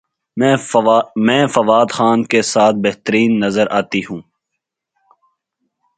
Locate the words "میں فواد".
1.25-1.87